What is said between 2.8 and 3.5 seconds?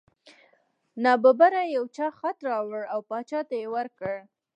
او باچا